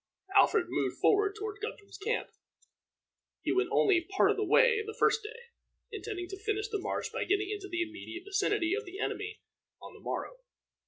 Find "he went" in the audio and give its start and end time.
3.43-3.69